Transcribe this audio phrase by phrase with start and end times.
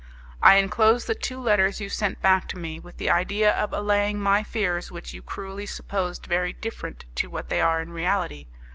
[0.41, 4.19] I enclose the two letters you sent back to me, with the idea of allaying
[4.19, 8.47] my fears which you cruelly supposed very different to what they are in reality.